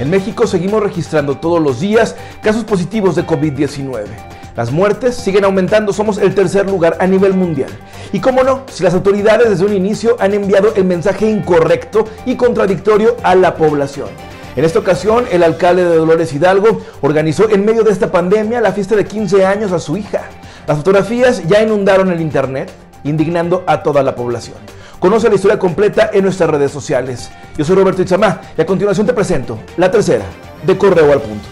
En 0.00 0.10
México 0.10 0.46
seguimos 0.46 0.80
registrando 0.80 1.38
todos 1.38 1.60
los 1.60 1.80
días 1.80 2.14
casos 2.40 2.62
positivos 2.62 3.16
de 3.16 3.26
COVID-19. 3.26 4.04
Las 4.56 4.70
muertes 4.70 5.16
siguen 5.16 5.44
aumentando, 5.44 5.92
somos 5.92 6.18
el 6.18 6.36
tercer 6.36 6.70
lugar 6.70 6.96
a 7.00 7.06
nivel 7.06 7.34
mundial. 7.34 7.70
Y 8.12 8.20
cómo 8.20 8.44
no, 8.44 8.62
si 8.70 8.84
las 8.84 8.94
autoridades 8.94 9.50
desde 9.50 9.64
un 9.64 9.72
inicio 9.72 10.16
han 10.20 10.34
enviado 10.34 10.72
el 10.76 10.84
mensaje 10.84 11.28
incorrecto 11.28 12.04
y 12.26 12.36
contradictorio 12.36 13.16
a 13.24 13.34
la 13.34 13.56
población. 13.56 14.08
En 14.54 14.64
esta 14.64 14.78
ocasión, 14.78 15.26
el 15.32 15.42
alcalde 15.42 15.84
de 15.84 15.96
Dolores 15.96 16.32
Hidalgo 16.32 16.80
organizó 17.00 17.48
en 17.50 17.64
medio 17.64 17.82
de 17.82 17.90
esta 17.90 18.10
pandemia 18.10 18.60
la 18.60 18.72
fiesta 18.72 18.94
de 18.94 19.04
15 19.04 19.44
años 19.44 19.72
a 19.72 19.80
su 19.80 19.96
hija. 19.96 20.22
Las 20.68 20.78
fotografías 20.78 21.46
ya 21.48 21.62
inundaron 21.62 22.10
el 22.10 22.20
internet, 22.20 22.70
indignando 23.02 23.64
a 23.66 23.82
toda 23.82 24.04
la 24.04 24.14
población. 24.14 24.77
Conoce 24.98 25.28
la 25.28 25.36
historia 25.36 25.58
completa 25.58 26.10
en 26.12 26.24
nuestras 26.24 26.50
redes 26.50 26.72
sociales. 26.72 27.30
Yo 27.56 27.64
soy 27.64 27.76
Roberto 27.76 28.02
Itzamá 28.02 28.40
y 28.56 28.60
a 28.60 28.66
continuación 28.66 29.06
te 29.06 29.12
presento 29.12 29.60
la 29.76 29.90
tercera 29.90 30.24
de 30.66 30.76
Correo 30.76 31.12
al 31.12 31.20
Punto. 31.20 31.46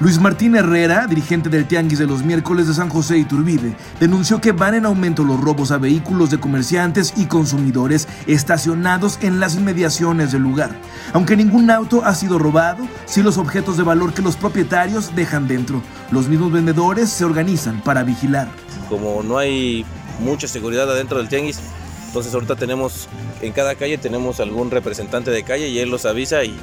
Luis 0.00 0.20
Martín 0.20 0.54
Herrera, 0.54 1.06
dirigente 1.08 1.48
del 1.48 1.66
Tianguis 1.66 1.98
de 1.98 2.06
los 2.06 2.22
miércoles 2.22 2.68
de 2.68 2.74
San 2.74 2.88
José 2.88 3.18
y 3.18 3.24
Turbide, 3.24 3.74
denunció 3.98 4.40
que 4.40 4.52
van 4.52 4.74
en 4.74 4.84
aumento 4.84 5.24
los 5.24 5.40
robos 5.40 5.72
a 5.72 5.78
vehículos 5.78 6.30
de 6.30 6.38
comerciantes 6.38 7.14
y 7.16 7.24
consumidores 7.24 8.06
estacionados 8.28 9.18
en 9.22 9.40
las 9.40 9.56
inmediaciones 9.56 10.30
del 10.30 10.42
lugar. 10.42 10.70
Aunque 11.14 11.36
ningún 11.36 11.68
auto 11.70 12.04
ha 12.04 12.14
sido 12.14 12.38
robado, 12.38 12.86
sí 13.06 13.22
los 13.22 13.38
objetos 13.38 13.76
de 13.76 13.82
valor 13.82 14.12
que 14.12 14.22
los 14.22 14.36
propietarios 14.36 15.16
dejan 15.16 15.48
dentro. 15.48 15.82
Los 16.12 16.28
mismos 16.28 16.52
vendedores 16.52 17.08
se 17.08 17.24
organizan 17.24 17.80
para 17.80 18.04
vigilar. 18.04 18.46
Como 18.88 19.22
no 19.24 19.38
hay 19.38 19.84
mucha 20.18 20.48
seguridad 20.48 20.90
adentro 20.90 21.18
del 21.18 21.28
tianguis, 21.28 21.60
entonces 22.06 22.32
ahorita 22.34 22.56
tenemos 22.56 23.08
en 23.42 23.52
cada 23.52 23.74
calle 23.74 23.98
tenemos 23.98 24.40
algún 24.40 24.70
representante 24.70 25.30
de 25.30 25.42
calle 25.42 25.68
y 25.68 25.78
él 25.78 25.90
los 25.90 26.06
avisa 26.06 26.42
y 26.44 26.58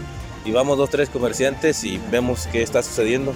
y 0.46 0.52
vamos 0.52 0.78
dos, 0.78 0.90
tres 0.90 1.10
comerciantes 1.10 1.84
y 1.84 2.00
vemos 2.12 2.48
qué 2.52 2.62
está 2.62 2.82
sucediendo. 2.84 3.34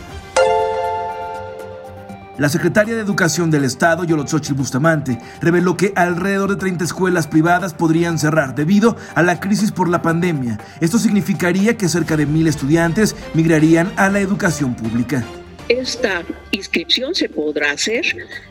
La 2.38 2.48
secretaria 2.48 2.96
de 2.96 3.02
Educación 3.02 3.52
del 3.52 3.66
Estado, 3.66 4.06
Yolotzochil 4.06 4.56
Bustamante, 4.56 5.20
reveló 5.42 5.76
que 5.76 5.92
alrededor 5.98 6.52
de 6.52 6.56
30 6.56 6.86
escuelas 6.86 7.28
privadas 7.28 7.74
podrían 7.74 8.18
cerrar 8.18 8.56
debido 8.56 8.96
a 9.14 9.24
la 9.24 9.42
crisis 9.42 9.74
por 9.74 9.90
la 9.90 10.02
pandemia. 10.02 10.58
Esto 10.80 11.00
significaría 11.00 11.76
que 11.76 11.90
cerca 11.90 12.16
de 12.16 12.26
mil 12.26 12.48
estudiantes 12.48 13.14
migrarían 13.34 13.92
a 13.98 14.10
la 14.10 14.22
educación 14.22 14.74
pública. 14.74 15.26
Esta 15.70 16.26
inscripción 16.52 17.16
se 17.16 17.30
podrá 17.30 17.72
hacer 17.72 18.04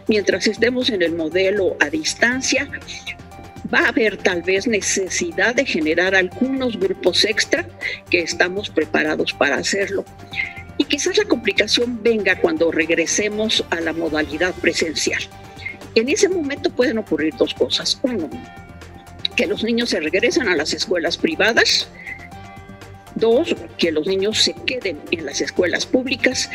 mientras 0.06 0.46
estemos 0.46 0.88
en 0.88 1.02
el 1.02 1.14
modelo 1.14 1.76
a 1.80 1.90
distancia 1.90 2.70
va 3.72 3.80
a 3.80 3.88
haber 3.88 4.16
tal 4.16 4.42
vez 4.42 4.66
necesidad 4.66 5.54
de 5.54 5.64
generar 5.64 6.14
algunos 6.14 6.78
grupos 6.78 7.24
extra 7.24 7.66
que 8.10 8.20
estamos 8.20 8.70
preparados 8.70 9.32
para 9.32 9.56
hacerlo. 9.56 10.04
Y 10.78 10.84
quizás 10.84 11.16
la 11.16 11.24
complicación 11.24 12.02
venga 12.02 12.40
cuando 12.40 12.70
regresemos 12.70 13.64
a 13.70 13.80
la 13.80 13.92
modalidad 13.92 14.54
presencial. 14.54 15.22
En 15.94 16.08
ese 16.08 16.28
momento 16.28 16.70
pueden 16.70 16.98
ocurrir 16.98 17.34
dos 17.36 17.52
cosas. 17.54 17.98
Uno, 18.02 18.30
que 19.34 19.46
los 19.46 19.64
niños 19.64 19.90
se 19.90 20.00
regresen 20.00 20.48
a 20.48 20.56
las 20.56 20.72
escuelas 20.72 21.16
privadas. 21.18 21.88
Dos, 23.16 23.56
que 23.76 23.90
los 23.90 24.06
niños 24.06 24.38
se 24.38 24.54
queden 24.54 25.00
en 25.10 25.26
las 25.26 25.40
escuelas 25.40 25.84
públicas. 25.84 26.48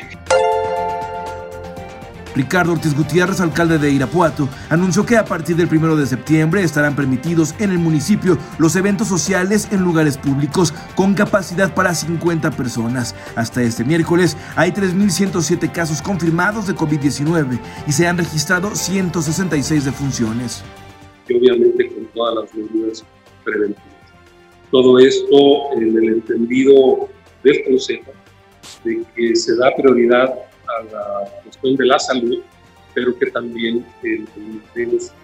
Ricardo 2.36 2.74
Ortiz 2.74 2.96
Gutiérrez, 2.96 3.40
alcalde 3.40 3.78
de 3.78 3.92
Irapuato, 3.92 4.50
anunció 4.70 5.06
que 5.06 5.18
a 5.18 5.26
partir 5.26 5.56
del 5.56 5.68
1 5.68 5.96
de 5.96 6.08
septiembre 6.08 6.64
estarán 6.64 6.96
permitidos 6.96 7.54
en 7.60 7.72
el 7.72 7.80
municipio 7.80 8.38
los 8.58 8.76
eventos 8.76 9.08
sociales 9.08 9.68
en 9.72 9.82
lugares 9.82 10.18
públicos 10.18 10.74
con 10.96 11.14
capacidad 11.14 11.74
para 11.74 11.94
50 11.94 12.52
personas. 12.52 13.16
Hasta 13.36 13.62
este 13.62 13.84
miércoles 13.84 14.36
hay 14.56 14.72
3.107 14.72 15.72
casos 15.72 16.02
confirmados 16.02 16.68
de 16.68 16.76
COVID-19 16.76 17.60
y 17.88 17.92
se 17.92 18.08
han 18.08 18.18
registrado 18.18 18.76
166 18.76 19.86
defunciones. 19.86 20.64
Y 21.28 21.38
obviamente 21.38 21.88
con 21.94 22.06
todas 22.14 22.36
las 22.36 22.56
medidas 22.56 23.04
preventivas. 23.44 23.84
Todo 24.72 24.98
esto 24.98 25.38
en 25.78 25.96
el 25.98 26.10
entendido 26.16 27.10
del 27.44 27.64
Consejo 27.66 28.12
de 28.84 29.04
que 29.16 29.36
se 29.36 29.56
da 29.56 29.72
prioridad 29.76 30.34
a 30.80 30.84
la 30.84 31.42
cuestión 31.44 31.76
de 31.76 31.86
la 31.86 32.00
salud, 32.00 32.42
pero 32.94 33.18
que 33.18 33.28
también 33.28 33.86
eh, 34.04 34.26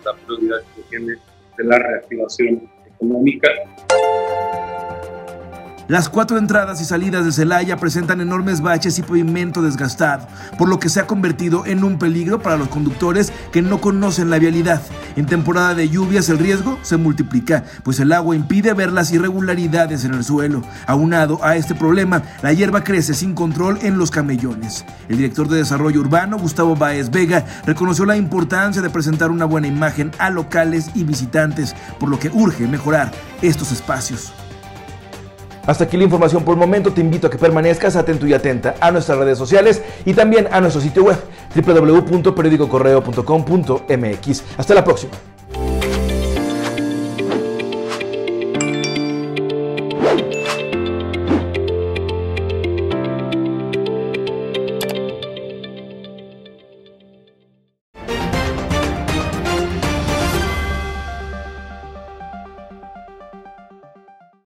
la 0.04 0.14
prioridad 0.26 0.58
que 0.76 0.82
tiene 0.90 1.14
de 1.58 1.64
la 1.64 1.78
reactivación 1.78 2.70
económica. 2.96 3.50
Las 5.90 6.08
cuatro 6.08 6.38
entradas 6.38 6.80
y 6.82 6.86
salidas 6.86 7.26
de 7.26 7.32
Celaya 7.32 7.78
presentan 7.78 8.22
enormes 8.22 8.62
baches 8.62 9.00
y 9.00 9.02
pavimento 9.02 9.64
desgastado, 9.64 10.28
por 10.56 10.70
lo 10.70 10.80
que 10.80 10.88
se 10.88 11.00
ha 11.00 11.08
convertido 11.08 11.66
en 11.66 11.84
un 11.84 11.98
peligro 11.98 12.44
para 12.44 12.58
los 12.58 12.68
conductores 12.68 13.34
que 13.52 13.64
no 13.64 13.82
conocen 13.82 14.30
la 14.30 14.38
vialidad. 14.38 14.84
En 15.16 15.26
temporada 15.26 15.74
de 15.74 15.90
lluvias 15.90 16.30
el 16.30 16.38
riesgo 16.38 16.78
se 16.84 16.98
multiplica, 16.98 17.64
pues 17.82 18.00
el 18.00 18.12
agua 18.12 18.36
impide 18.36 18.76
ver 18.76 18.92
las 18.92 19.12
irregularidades 19.12 20.06
en 20.06 20.14
el 20.14 20.24
suelo. 20.24 20.62
Aunado 20.86 21.44
a 21.44 21.56
este 21.56 21.74
problema, 21.74 22.22
la 22.44 22.54
hierba 22.54 22.84
crece 22.84 23.16
sin 23.16 23.34
control 23.34 23.80
en 23.82 23.98
los 23.98 24.12
camellones. 24.12 24.86
El 25.08 25.18
director 25.18 25.48
de 25.48 25.58
Desarrollo 25.58 26.02
Urbano, 26.02 26.38
Gustavo 26.38 26.76
Baez 26.76 27.10
Vega, 27.10 27.44
reconoció 27.66 28.06
la 28.06 28.16
importancia 28.16 28.84
de 28.84 28.92
presentar 28.92 29.32
una 29.32 29.46
buena 29.46 29.66
imagen 29.66 30.12
a 30.20 30.30
locales 30.30 30.92
y 30.94 31.04
visitantes, 31.04 31.76
por 32.00 32.10
lo 32.10 32.20
que 32.20 32.30
urge 32.30 32.68
mejorar 32.68 33.12
estos 33.42 33.72
espacios. 33.72 34.32
Hasta 35.66 35.86
aquí 35.86 35.98
la 35.98 36.04
información 36.04 36.44
por 36.44 36.54
el 36.56 36.60
momento. 36.60 36.92
Te 36.92 37.02
invito 37.02 37.28
a 37.28 37.30
que 37.30 37.38
permanezcas 37.38 37.96
atento 37.96 38.26
y 38.28 38.34
atenta 38.34 38.76
a 38.80 38.92
nuestras 38.92 39.18
redes 39.18 39.38
sociales 39.38 39.82
y 40.06 40.14
también 40.14 40.48
a 40.52 40.62
nuestro 40.62 40.82
sitio 40.82 41.04
web 41.04 41.18
www.periodicocorreo.com.mx. 41.56 44.44
Hasta 44.58 44.74
la 44.74 44.84
próxima. 44.84 45.12